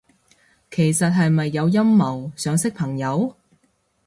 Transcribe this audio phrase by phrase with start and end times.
[0.71, 3.35] 其實係咪有陰謀，想識朋友？